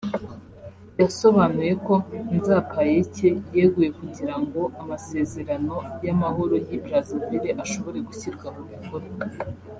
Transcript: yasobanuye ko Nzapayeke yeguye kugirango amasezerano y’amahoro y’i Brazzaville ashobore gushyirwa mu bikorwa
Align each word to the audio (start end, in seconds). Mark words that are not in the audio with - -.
yasobanuye 1.01 1.73
ko 1.85 1.95
Nzapayeke 2.37 3.29
yeguye 3.57 3.89
kugirango 3.99 4.61
amasezerano 4.81 5.75
y’amahoro 6.05 6.55
y’i 6.67 6.79
Brazzaville 6.83 7.49
ashobore 7.63 7.97
gushyirwa 8.07 8.47
mu 8.55 8.63
bikorwa 8.71 9.19